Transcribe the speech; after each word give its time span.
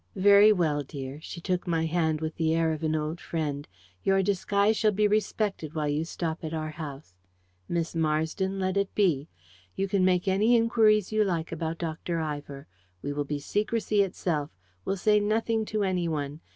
Very 0.15 0.51
well, 0.51 0.81
dear," 0.81 1.21
she 1.21 1.39
took 1.39 1.67
my 1.67 1.85
hand 1.85 2.21
with 2.21 2.33
the 2.37 2.55
air 2.55 2.71
of 2.73 2.81
an 2.81 2.95
old 2.95 3.19
friend, 3.21 3.67
"your 4.01 4.23
disguise 4.23 4.75
shall 4.75 4.89
be 4.91 5.07
respected 5.07 5.75
while 5.75 5.89
you 5.89 6.03
stop 6.05 6.43
at 6.43 6.55
our 6.55 6.71
house. 6.71 7.13
Miss 7.69 7.93
Marsden 7.93 8.57
let 8.59 8.77
it 8.77 8.95
be. 8.95 9.29
You 9.75 9.87
can 9.87 10.03
make 10.03 10.27
any 10.27 10.55
inquiries 10.55 11.11
you 11.11 11.23
like 11.23 11.51
about 11.51 11.77
Dr. 11.77 12.19
Ivor. 12.19 12.65
We 13.03 13.13
will 13.13 13.25
be 13.25 13.37
secrecy 13.37 14.01
itself. 14.01 14.49
We'll 14.85 14.97
say 14.97 15.19
nothing 15.19 15.65
to 15.65 15.83
anyone. 15.83 16.39